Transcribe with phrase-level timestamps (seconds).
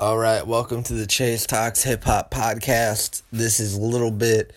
[0.00, 3.22] All right, welcome to the Chase Talks Hip Hop Podcast.
[3.32, 4.52] This is a little bit,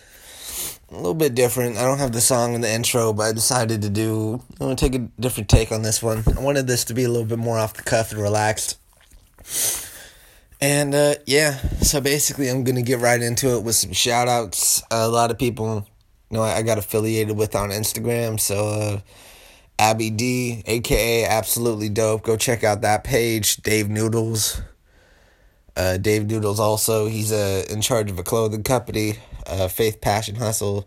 [0.88, 1.78] a little bit different.
[1.78, 4.34] I don't have the song in the intro, but I decided to do.
[4.34, 6.22] I'm gonna take a different take on this one.
[6.36, 8.78] I wanted this to be a little bit more off the cuff and relaxed.
[10.60, 14.80] And uh, yeah, so basically, I'm gonna get right into it with some shout outs.
[14.92, 15.88] Uh, a lot of people,
[16.30, 18.68] you know, I got affiliated with on Instagram, so.
[18.68, 19.00] Uh,
[19.78, 22.22] Abby D, aka Absolutely Dope.
[22.22, 23.56] Go check out that page.
[23.56, 24.60] Dave Noodles,
[25.76, 29.14] uh, Dave Noodles also he's uh, in charge of a clothing company.
[29.46, 30.86] Uh, Faith Passion Hustle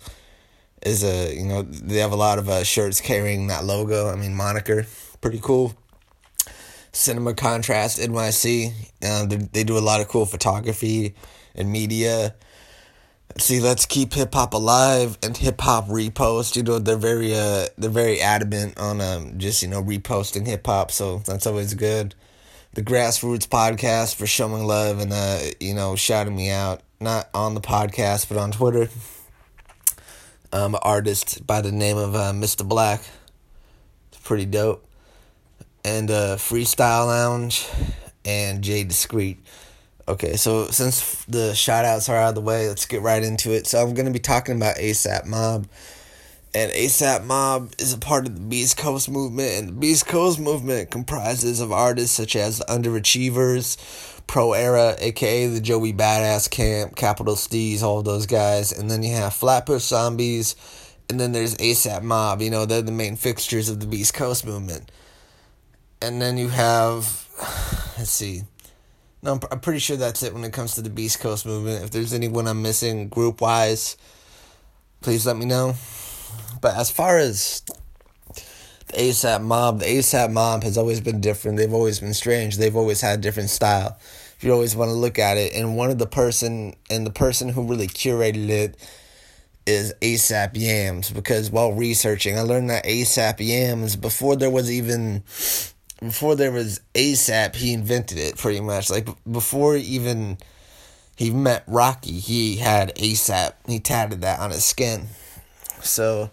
[0.81, 4.09] is a you know they have a lot of uh, shirts carrying that logo.
[4.09, 4.85] I mean moniker,
[5.21, 5.73] pretty cool.
[6.91, 8.71] Cinema Contrast NYC.
[9.03, 11.13] Uh, they, they do a lot of cool photography
[11.53, 12.35] and media.
[13.37, 16.55] See, let's keep hip hop alive and hip hop repost.
[16.55, 20.65] You know, they're very uh they're very adamant on um just you know reposting hip
[20.65, 22.15] hop, so that's always good
[22.75, 27.53] the Grassroots podcast for showing love and uh, you know shouting me out not on
[27.53, 28.89] the podcast but on Twitter.
[30.51, 32.67] An artist by the name of uh, Mr.
[32.67, 33.01] Black.
[34.09, 34.85] It's pretty dope.
[35.85, 37.65] And uh, Freestyle Lounge
[38.25, 39.37] and Jay Discreet.
[40.07, 43.53] Okay, so since the shout outs are out of the way, let's get right into
[43.53, 43.67] it.
[43.67, 45.67] So I'm to be talking about ASAP Mob
[46.55, 50.39] and ASAP Mob is a part of the Beast Coast movement, and the Beast Coast
[50.39, 53.75] movement comprises of artists such as Underachievers,
[54.25, 59.13] Pro Era, aka the Joey Badass Camp, Capital Steez, all those guys, and then you
[59.13, 60.55] have Flatbush Zombies,
[61.09, 62.41] and then there's ASAP Mob.
[62.41, 64.89] You know, they're the main fixtures of the Beast Coast movement.
[66.01, 67.27] And then you have,
[67.97, 68.43] let's see,
[69.21, 71.83] no, I'm pretty sure that's it when it comes to the Beast Coast movement.
[71.83, 73.97] If there's anyone I'm missing group wise,
[75.01, 75.75] please let me know.
[76.61, 77.61] But as far as
[78.87, 81.57] the ASAP mob, the ASAP mob has always been different.
[81.57, 82.57] They've always been strange.
[82.57, 83.97] They've always had different style.
[84.37, 87.11] If you always want to look at it, and one of the person and the
[87.11, 88.77] person who really curated it
[89.65, 95.23] is ASAP Yams because while researching, I learned that ASAP Yams before there was even
[95.99, 98.89] before there was ASAP, he invented it pretty much.
[98.89, 100.37] Like before even
[101.15, 103.53] he met Rocky, he had ASAP.
[103.67, 105.07] He tatted that on his skin.
[105.85, 106.29] So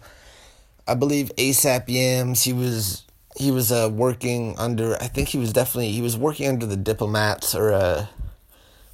[0.87, 3.03] I believe ASAP Yams, he was
[3.35, 6.77] he was uh, working under I think he was definitely he was working under the
[6.77, 8.05] diplomats or uh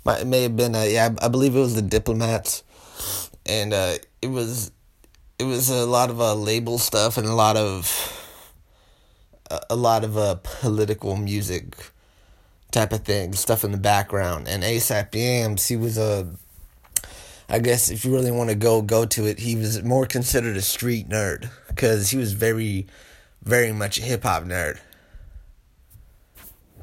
[0.05, 2.63] it may have been uh, yeah I believe it was the diplomats.
[3.45, 4.71] And uh it was
[5.37, 8.15] it was a lot of uh label stuff and a lot of
[9.69, 11.75] a lot of uh political music
[12.71, 14.47] type of thing stuff in the background.
[14.47, 16.27] And ASAP Yams he was a
[17.51, 20.55] I guess if you really want to go go to it, he was more considered
[20.55, 22.85] a street nerd because he was very,
[23.43, 24.79] very much a hip hop nerd.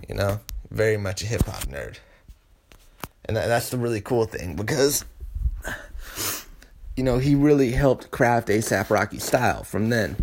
[0.09, 0.41] You know,
[0.71, 1.99] very much a hip hop nerd,
[3.25, 5.05] and that, that's the really cool thing because,
[6.97, 10.17] you know, he really helped craft ASAP Rocky style from then.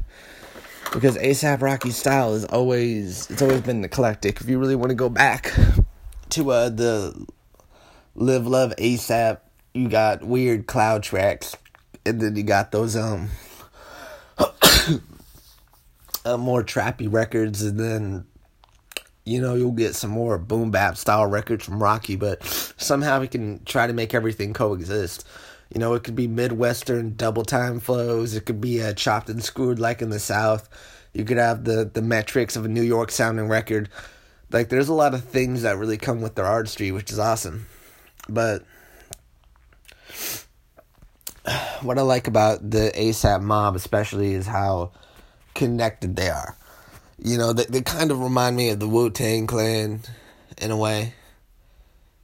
[0.91, 4.41] Because ASAP Rocky style is always it's always been eclectic.
[4.41, 5.53] If you really want to go back
[6.31, 7.27] to uh the
[8.13, 9.39] Live Love ASAP
[9.73, 11.56] you got weird cloud tracks,
[12.06, 13.29] and then you got those um
[16.25, 18.25] uh, more trappy records, and then
[19.25, 22.44] you know you'll get some more boom bap style records from Rocky, but
[22.78, 25.25] somehow we can try to make everything coexist.
[25.73, 28.35] You know, it could be Midwestern double time flows.
[28.35, 30.69] It could be uh, chopped and screwed like in the South.
[31.13, 33.90] You could have the the metrics of a New York sounding record.
[34.51, 37.66] Like there's a lot of things that really come with their artistry, which is awesome.
[38.29, 38.63] But
[41.81, 44.91] what I like about the ASAP mob, especially, is how
[45.53, 46.57] connected they are.
[47.18, 50.02] You know, they, they kind of remind me of the Wu Tang Clan
[50.57, 51.13] in a way.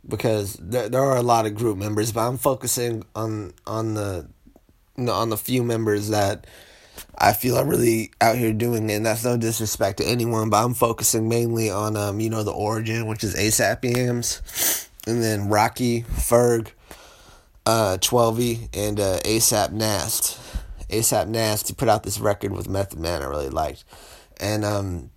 [0.07, 4.27] Because there there are a lot of group members, but I'm focusing on on the
[4.97, 6.45] you know, on the few members that
[7.17, 8.95] I feel are really out here doing it.
[8.95, 12.51] And that's no disrespect to anyone, but I'm focusing mainly on um, you know, the
[12.51, 16.71] origin, which is ASAP Yams, and then Rocky, Ferg,
[17.65, 18.39] uh, 12
[18.73, 20.39] and uh, ASAP Nast.
[20.89, 23.83] ASAP Nast, he put out this record with Method Man I really liked.
[24.39, 25.11] And um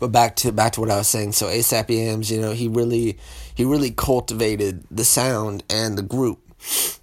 [0.00, 1.32] but back to back to what I was saying.
[1.32, 3.18] So ASAP Yams, you know, he really
[3.54, 6.40] he really cultivated the sound and the group.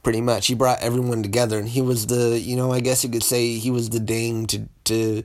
[0.03, 0.47] Pretty much.
[0.47, 3.55] He brought everyone together and he was the you know, I guess you could say
[3.55, 5.23] he was the Dame to to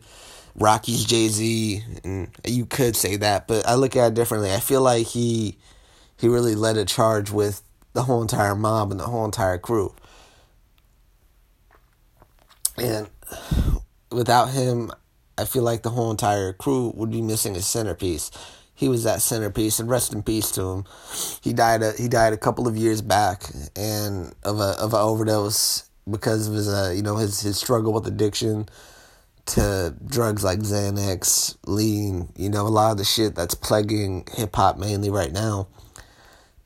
[0.55, 4.53] Rocky's Jay Z and you could say that, but I look at it differently.
[4.53, 5.59] I feel like he
[6.17, 7.62] he really led a charge with
[7.98, 9.92] the whole entire mob and the whole entire crew.
[12.76, 13.10] And
[14.12, 14.92] without him,
[15.36, 18.30] I feel like the whole entire crew would be missing a centerpiece.
[18.78, 20.84] he was that centerpiece, and rest in peace to him.
[21.40, 21.82] He died.
[21.82, 23.42] A, he died a couple of years back,
[23.74, 27.92] and of a of an overdose because of his uh, you know his his struggle
[27.92, 28.68] with addiction
[29.46, 34.54] to drugs like Xanax, lean, you know, a lot of the shit that's plaguing hip
[34.54, 35.66] hop mainly right now.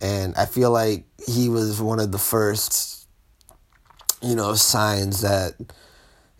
[0.02, 3.08] And I feel like he was one of the first,
[4.20, 5.54] you know, signs that,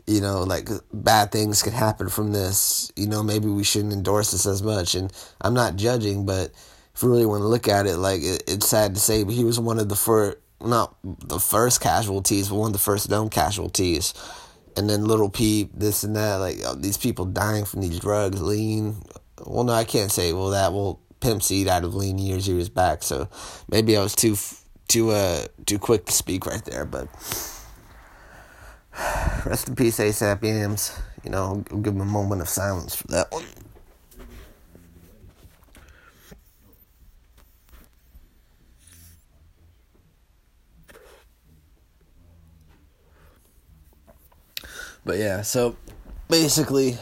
[0.07, 2.93] you know, like bad things could happen from this.
[2.97, 4.95] You know, maybe we shouldn't endorse this as much.
[4.95, 6.51] And I'm not judging, but
[6.95, 9.35] if you really want to look at it, like it, it's sad to say, but
[9.35, 13.09] he was one of the first, not the first casualties, but one of the first
[13.09, 14.13] known casualties
[14.77, 18.97] and then Lil Peep, this and that, like these people dying from these drugs, lean.
[19.45, 20.33] Well, no, I can't say.
[20.33, 23.29] Well, that well, Pimp C out of lean years years back, so
[23.71, 24.37] maybe I was too
[24.89, 26.85] too uh too quick to speak right there.
[26.85, 27.09] But
[29.47, 30.99] rest in peace, ASAP Yams.
[31.25, 33.45] You know, I'll give him a moment of silence for that one.
[45.05, 45.77] But yeah, so
[46.29, 46.99] basically,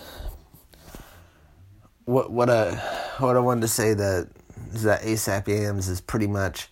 [2.05, 4.29] what what I what I wanted to say that
[4.73, 6.69] is that ASAP Yams is pretty much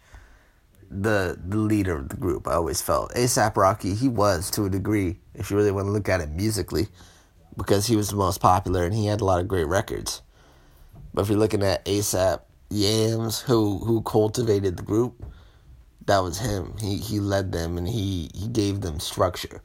[0.90, 2.48] the the leader of the group.
[2.48, 3.94] I always felt ASAP Rocky.
[3.94, 6.88] He was to a degree, if you really want to look at it musically,
[7.56, 10.22] because he was the most popular and he had a lot of great records.
[11.12, 12.40] But if you're looking at ASAP
[12.70, 15.24] Yams, who who cultivated the group,
[16.06, 16.74] that was him.
[16.80, 19.62] He he led them and he he gave them structure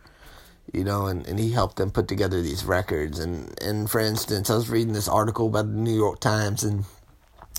[0.71, 3.19] you know, and, and he helped them put together these records.
[3.19, 6.85] And, and for instance, I was reading this article by the New York Times, and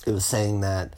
[0.06, 0.95] it was saying that,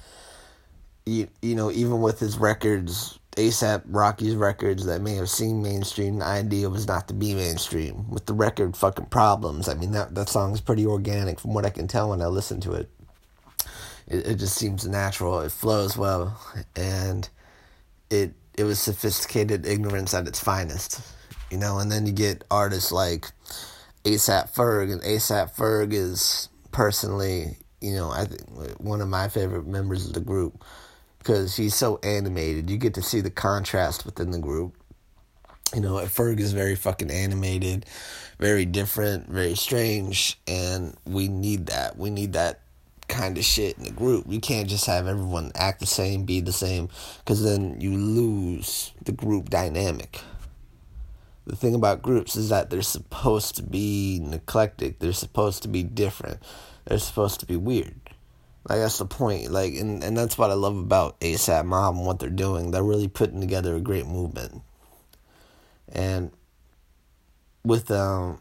[1.05, 6.19] you, you know, even with his records, ASAP Rocky's records that may have seen mainstream,
[6.19, 8.08] the idea was not to be mainstream.
[8.08, 11.67] With the record fucking problems, I mean, that, that song is pretty organic from what
[11.67, 12.91] I can tell when I listen to it.
[14.06, 16.41] It, it just seems natural, it flows well,
[16.76, 17.29] and
[18.08, 21.03] it it was sophisticated ignorance at its finest
[21.50, 23.31] you know, and then you get artists like
[24.04, 29.66] ASAP Ferg, and ASAP Ferg is personally, you know, I think one of my favorite
[29.66, 30.62] members of the group
[31.19, 32.70] because he's so animated.
[32.70, 34.75] You get to see the contrast within the group.
[35.75, 37.87] You know, Ferg is very fucking animated,
[38.38, 41.98] very different, very strange, and we need that.
[41.98, 42.60] We need that
[43.08, 44.26] kind of shit in the group.
[44.28, 46.88] You can't just have everyone act the same, be the same,
[47.19, 50.20] because then you lose the group dynamic
[51.46, 54.98] the thing about groups is that they're supposed to be eclectic.
[54.98, 56.43] They're supposed to be different.
[56.84, 58.00] They're supposed to be weird.
[58.69, 59.52] Like that's the point.
[59.52, 62.70] Like and, and that's what I love about ASAP Mob and what they're doing.
[62.72, 64.62] They're really putting together a great movement.
[65.93, 66.32] And
[67.64, 68.40] with um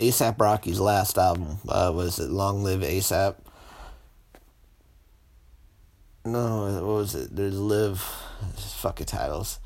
[0.00, 3.36] ASAP Rocky's last album, uh, was it Long Live ASAP?
[6.24, 7.34] No, what was it?
[7.34, 8.00] There's Live
[8.56, 9.60] fucking titles.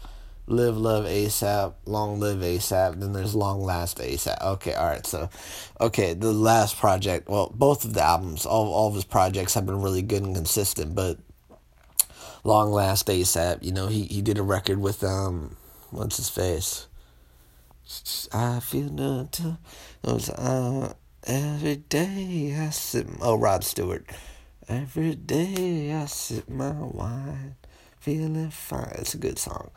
[0.46, 4.42] Live Love ASAP, Long Live ASAP, then there's Long Last ASAP.
[4.42, 5.30] Okay, alright, so
[5.80, 9.66] okay, the last project, well, both of the albums, all all of his projects have
[9.66, 11.18] been really good and consistent, but
[12.44, 15.56] Long Last ASAP, you know, he, he did a record with um
[15.90, 16.88] what's his face?
[18.32, 19.58] I feel nothing.
[20.04, 20.92] Uh
[21.24, 24.04] every day I sip oh Rod Stewart.
[24.68, 27.54] Every day I sip my wine,
[28.00, 28.96] feeling fine.
[28.98, 29.70] It's a good song.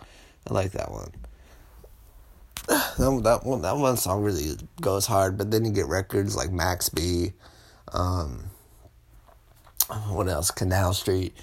[0.47, 1.11] I like that one.
[2.67, 6.89] That, one that one song really goes hard, but then you get records like Max
[6.89, 7.33] B,
[7.93, 8.45] um,
[10.09, 10.49] what else?
[10.49, 11.35] Canal Street,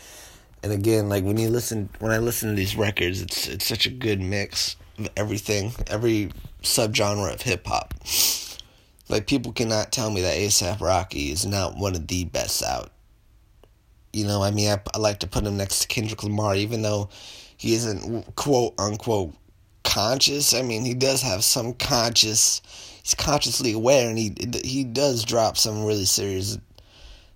[0.62, 3.87] and again, like when you listen, when I listen to these records, it's it's such
[3.87, 6.32] a good mix of everything, every
[6.62, 7.94] subgenre of hip hop.
[9.09, 12.90] Like people cannot tell me that ASAP Rocky is not one of the best out.
[14.12, 16.82] You know, I mean, I, I like to put him next to Kendrick Lamar, even
[16.82, 17.11] though
[17.62, 19.33] he isn't quote unquote
[19.85, 20.52] conscious.
[20.52, 22.61] I mean, he does have some conscious.
[23.04, 26.59] He's consciously aware, and he he does drop some really serious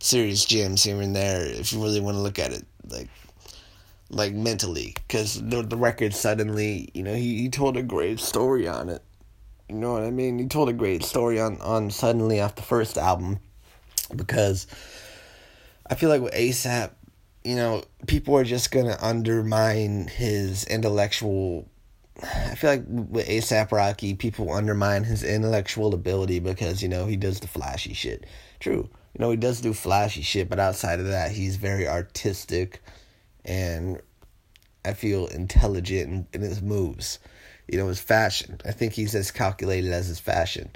[0.01, 1.47] serious gems here and there.
[1.47, 3.09] If you really want to look at it, like
[4.11, 8.67] like mentally, because the the record suddenly, you know, he he told a great story
[8.67, 9.03] on it.
[9.69, 10.41] You know what I mean?
[10.41, 13.39] He told a great story on on suddenly off the first album,
[14.17, 14.67] because
[15.89, 16.91] I feel like with ASAP,
[17.47, 21.69] you know, people are just gonna undermine his intellectual.
[22.21, 27.17] I feel like with ASAP Rocky, people undermine his intellectual ability because you know he
[27.17, 28.27] does the flashy shit.
[28.59, 32.83] True, you know he does do flashy shit, but outside of that, he's very artistic,
[33.45, 34.01] and
[34.85, 37.21] I feel intelligent in, in his moves.
[37.69, 38.61] You know his fashion.
[38.65, 40.71] I think he's as calculated as his fashion.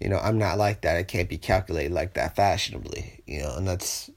[0.00, 0.98] You know, I'm not like that.
[0.98, 3.22] I can't be calculated like that fashionably.
[3.26, 4.10] You know, and that's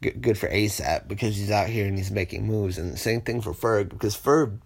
[0.00, 2.78] good, good for ASAP because he's out here and he's making moves.
[2.78, 4.58] And the same thing for Ferg because Ferg,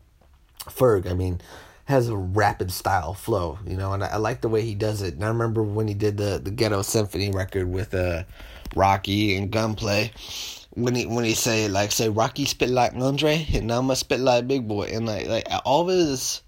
[0.65, 1.41] Ferg, I mean,
[1.87, 5.03] has a rapid style flow, you know, and I, I, like the way he does
[5.03, 5.15] it.
[5.15, 8.25] And I remember when he did the the Ghetto Symphony record with uh
[8.75, 10.13] Rocky and Gunplay.
[10.75, 14.21] When he when he say like say Rocky spit like Andre and I'm gonna spit
[14.21, 16.41] like Big Boi and like like all of his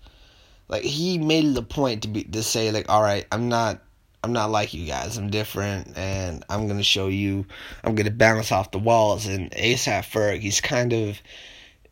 [0.68, 3.82] like he made the point to be to say like all right I'm not
[4.24, 5.18] I'm not like you guys.
[5.18, 7.44] I'm different, and I'm gonna show you.
[7.84, 9.26] I'm gonna bounce off the walls.
[9.26, 11.20] And ASAP Ferg, he's kind of,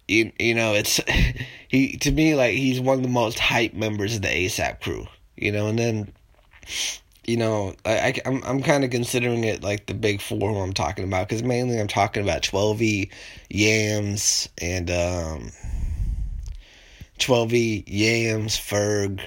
[0.09, 0.99] you, you know, it's
[1.69, 5.07] he to me like he's one of the most hype members of the ASAP crew.
[5.37, 6.11] You know, and then,
[7.27, 10.59] you know, I, I I'm I'm kind of considering it like the big four who
[10.59, 13.11] I'm talking about because mainly I'm talking about Twelvyy,
[13.51, 15.51] Yams, and um,
[17.19, 19.21] Twelvyy, Yams, Ferg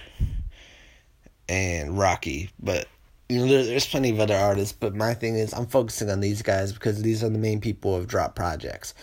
[1.47, 2.49] and Rocky.
[2.59, 2.87] But
[3.29, 6.19] you know, there, there's plenty of other artists, but my thing is I'm focusing on
[6.19, 8.93] these guys because these are the main people who have dropped projects.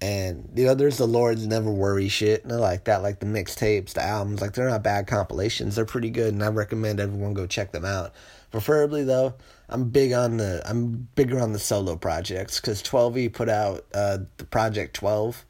[0.00, 2.44] And the others, the Lords never worry shit.
[2.44, 5.74] And like that, like the mixtapes, the albums, like they're not bad compilations.
[5.74, 8.12] They're pretty good, and I recommend everyone go check them out.
[8.52, 9.34] Preferably though,
[9.68, 14.18] I'm big on the I'm bigger on the solo projects because Twelvyy put out uh,
[14.36, 15.44] the Project 12,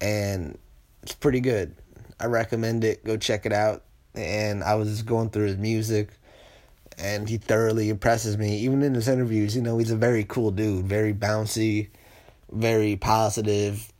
[0.00, 0.56] and
[1.02, 1.74] it's pretty good.
[2.20, 3.04] I recommend it.
[3.04, 3.82] Go check it out.
[4.14, 6.10] And I was going through his music
[6.98, 8.58] and he thoroughly impresses me.
[8.58, 11.88] Even in his interviews, you know, he's a very cool dude, very bouncy,
[12.50, 13.92] very positive.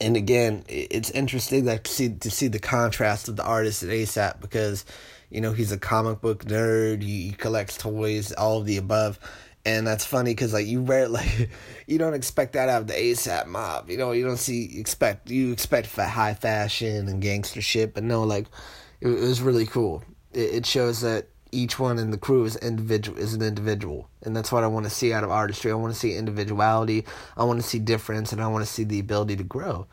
[0.00, 3.90] And again, it's interesting like to see to see the contrast of the artist at
[3.90, 4.84] ASAP because,
[5.30, 7.02] you know, he's a comic book nerd.
[7.02, 9.20] He, he collects toys, all of the above,
[9.64, 11.48] and that's funny because like you rare like
[11.86, 13.88] you don't expect that out of the ASAP mob.
[13.88, 18.24] You know, you don't see expect you expect high fashion and gangster shit, but no,
[18.24, 18.46] like
[19.00, 20.02] it, it was really cool.
[20.32, 24.08] It, it shows that each one in the crew is individual is an individual.
[24.22, 25.70] And that's what i want to see out of artistry.
[25.70, 27.04] I want to see individuality.
[27.36, 29.86] I want to see difference and i want to see the ability to grow.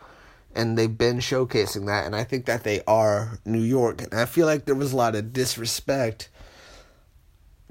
[0.54, 4.02] And they've been showcasing that and i think that they are new york.
[4.02, 6.30] And i feel like there was a lot of disrespect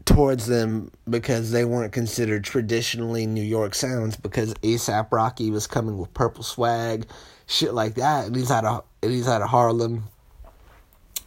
[0.06, 5.98] towards them because they weren't considered traditionally new york sounds because asap rocky was coming
[5.98, 7.06] with purple swag
[7.46, 10.04] shit like that and he's out of and he's out of harlem.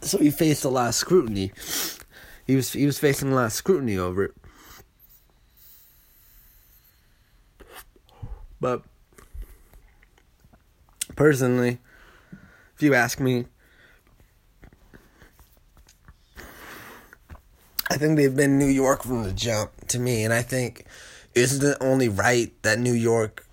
[0.00, 1.52] So he faced a lot of scrutiny
[2.46, 4.34] he was he was facing a lot of scrutiny over it.
[8.60, 8.82] But
[11.16, 11.78] personally,
[12.74, 13.46] if you ask me,
[17.90, 20.86] I think they've been New York from the jump to me, and I think
[21.34, 23.46] isn't it only right that New York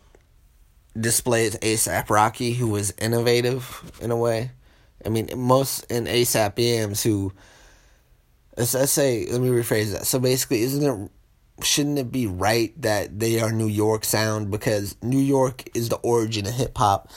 [0.99, 4.51] displays ASAP Rocky, who was innovative in a way.
[5.05, 7.33] I mean, most in ASAP Yams who
[8.61, 10.05] Let's, let's say, let me rephrase that.
[10.05, 11.11] So basically, isn't it
[11.65, 15.95] shouldn't it be right that they are New York sound because New York is the
[15.97, 17.09] origin of hip hop,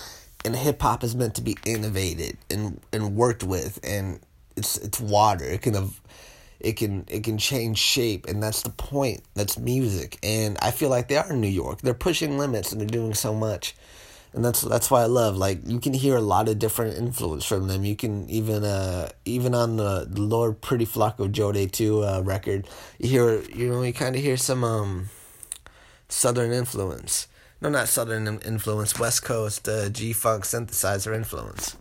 [0.42, 4.20] and hip hop is meant to be innovated and and worked with, and
[4.56, 5.44] it's it's water.
[5.44, 6.00] It can have,
[6.60, 9.20] it can it can change shape, and that's the point.
[9.34, 11.82] That's music, and I feel like they are in New York.
[11.82, 13.76] They're pushing limits and they're doing so much
[14.34, 17.44] and that's that's why I love like you can hear a lot of different influence
[17.44, 17.84] from them.
[17.84, 22.66] You can even uh even on the, Lord Pretty Flacko Jodye two uh, record,
[22.98, 25.08] you hear you know you kind of hear some um
[26.08, 27.28] southern influence.
[27.60, 28.98] No, not southern influence.
[28.98, 31.76] West Coast uh, G funk synthesizer influence,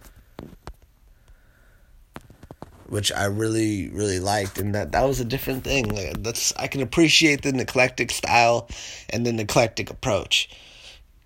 [2.87, 6.13] which I really really liked, and that that was a different thing.
[6.19, 8.69] That's I can appreciate the eclectic style
[9.09, 10.49] and the eclectic approach,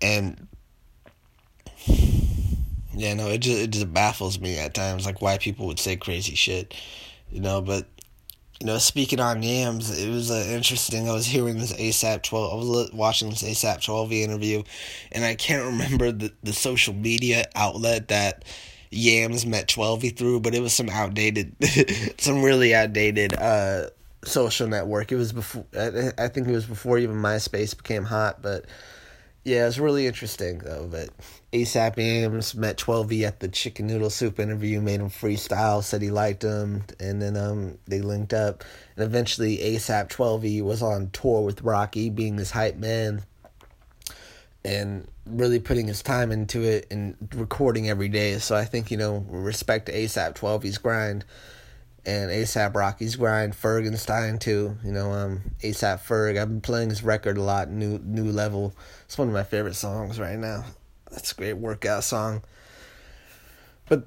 [0.00, 0.48] and
[2.94, 5.96] yeah, no, it just it just baffles me at times, like why people would say
[5.96, 6.74] crazy shit,
[7.30, 7.60] you know.
[7.60, 7.86] But
[8.60, 11.08] you know, speaking on yams, it was uh, interesting.
[11.08, 12.52] I was hearing this ASAP twelve.
[12.52, 14.62] I was watching this ASAP twelve interview,
[15.12, 18.44] and I can't remember the the social media outlet that
[18.90, 21.54] yams met twelve through, but it was some outdated,
[22.18, 23.90] some really outdated uh
[24.24, 25.12] social network.
[25.12, 28.66] It was before I think it was before even MySpace became hot, but
[29.44, 30.88] yeah, it's really interesting though.
[30.90, 31.10] But
[31.52, 36.10] ASAP Yams met Twelvyy at the chicken noodle soup interview, made him freestyle, said he
[36.10, 38.64] liked him, and then um they linked up.
[38.96, 43.22] And eventually ASAP Twelvyy was on tour with Rocky, being his hype man,
[44.64, 48.38] and really putting his time into it and recording every day.
[48.38, 51.24] So I think you know respect to ASAP Twelvyy's grind
[52.08, 54.78] and ASAP Rocky's grind, Fergenstein too.
[54.82, 56.40] You know, um, ASAP Ferg.
[56.40, 57.68] I've been playing his record a lot.
[57.68, 58.74] New New Level.
[59.04, 60.64] It's one of my favorite songs right now.
[61.10, 62.42] That's a great workout song.
[63.90, 64.06] But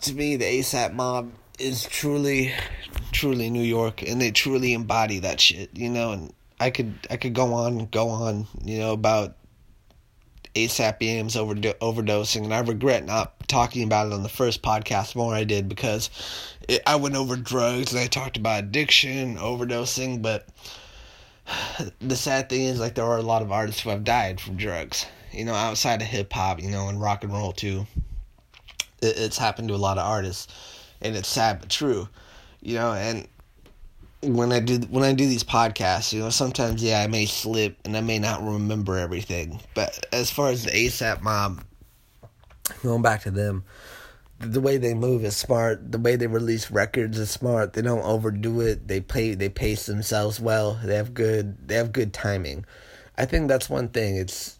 [0.00, 2.52] to me, the ASAP Mob is truly,
[3.12, 5.76] truly New York, and they truly embody that shit.
[5.76, 8.46] You know, and I could I could go on go on.
[8.64, 9.36] You know about
[10.54, 15.14] ASAP Yams overdo- overdosing, and I regret not talking about it on the first podcast
[15.14, 16.10] more I did because
[16.68, 20.46] it, I went over drugs and I talked about addiction, overdosing, but
[22.00, 24.56] the sad thing is like there are a lot of artists who have died from
[24.56, 25.06] drugs.
[25.32, 27.86] You know, outside of hip hop, you know, and rock and roll too.
[29.00, 30.52] It, it's happened to a lot of artists,
[31.00, 32.08] and it's sad but true.
[32.60, 33.26] You know, and
[34.22, 37.76] when I do when I do these podcasts, you know, sometimes yeah, I may slip
[37.84, 39.60] and I may not remember everything.
[39.74, 41.64] But as far as the ASAP mob,
[42.82, 43.64] going back to them,
[44.38, 45.90] the way they move is smart.
[45.90, 47.72] The way they release records is smart.
[47.72, 48.86] They don't overdo it.
[48.86, 50.78] They play they pace themselves well.
[50.84, 52.64] They have good they have good timing.
[53.18, 54.16] I think that's one thing.
[54.16, 54.58] It's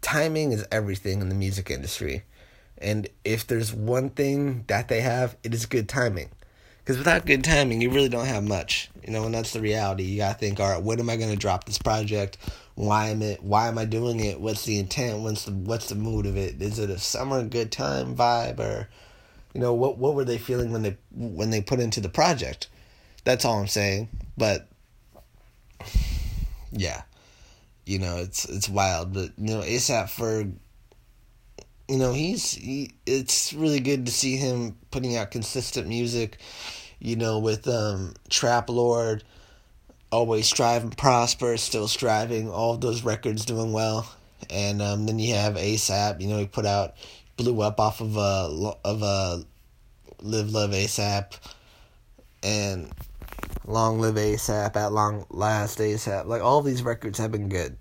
[0.00, 2.24] timing is everything in the music industry.
[2.78, 6.30] And if there's one thing that they have, it is good timing.
[6.84, 8.90] Because without good timing, you really don't have much.
[9.06, 10.02] You know, and that's the reality.
[10.02, 12.36] You gotta think, all right, when am I gonna drop this project?
[12.74, 13.42] Why am it?
[13.42, 14.40] Why am I doing it?
[14.40, 15.20] What's the intent?
[15.20, 16.60] What's the What's the mood of it?
[16.60, 18.88] Is it a summer good time vibe, or
[19.54, 22.68] you know, what what were they feeling when they when they put into the project?
[23.24, 24.08] That's all I'm saying.
[24.36, 24.68] But
[26.70, 27.02] yeah,
[27.86, 29.14] you know, it's it's wild.
[29.14, 30.52] But you know, ASAP Ferg
[31.88, 36.38] you know he's he, it's really good to see him putting out consistent music
[36.98, 39.22] you know with um trap lord
[40.14, 44.08] always strive and prosper still striving all those records doing well.
[44.48, 46.94] And um then you have asap you know he put out
[47.36, 49.44] blew up off of a of a
[50.22, 51.38] live love asap
[52.42, 52.92] and
[53.66, 57.76] long live asap at long last asap like all these records have been good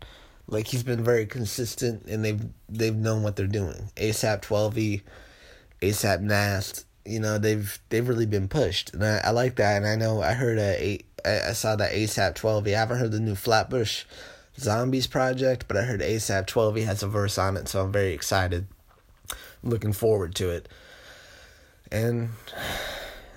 [0.54, 3.90] like he's been very consistent, and they've they've known what they're doing.
[3.96, 5.02] ASAP Twelvyy,
[5.82, 9.78] ASAP Nast, you know they've they've really been pushed, and I, I like that.
[9.78, 12.76] And I know I heard a, a I saw that ASAP Twelvyy.
[12.76, 14.06] I haven't heard the new Flatbush
[14.58, 18.14] Zombies project, but I heard ASAP Twelvyy has a verse on it, so I'm very
[18.14, 18.68] excited.
[19.64, 20.70] I'm looking forward to it.
[21.92, 22.30] And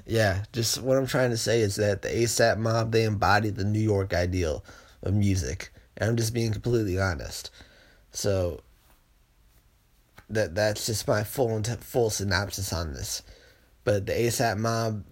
[0.07, 3.65] yeah, just what I'm trying to say is that the ASAP mob they embody the
[3.65, 4.65] New York ideal
[5.03, 5.71] of music.
[5.97, 7.51] And I'm just being completely honest.
[8.13, 8.61] So
[10.31, 13.23] that that's just my full full synopsis on this.
[13.85, 15.05] But the ASAP Mob,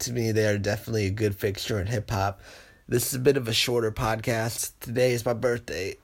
[0.00, 2.40] to me, they are definitely a good fixture in hip hop.
[2.88, 4.72] This is a bit of a shorter podcast.
[4.80, 5.96] Today is my birthday,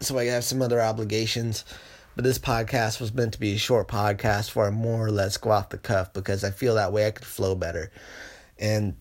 [0.00, 1.64] so I have some other obligations.
[2.14, 5.36] But this podcast was meant to be a short podcast where I more or less
[5.36, 7.90] go off the cuff because I feel that way I could flow better.
[8.58, 8.96] And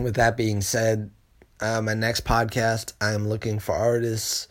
[0.00, 1.10] with that being said,
[1.60, 4.48] uh, my next podcast, I'm looking for artists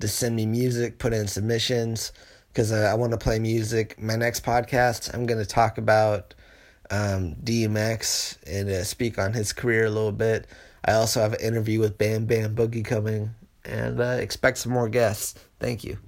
[0.00, 2.12] to send me music, put in submissions,
[2.48, 4.00] because uh, I want to play music.
[4.00, 6.34] My next podcast, I'm going to talk about
[6.90, 10.46] um, DMX and uh, speak on his career a little bit.
[10.84, 13.30] I also have an interview with Bam Bam Boogie coming,
[13.64, 15.34] and uh, expect some more guests.
[15.60, 15.98] Thank you.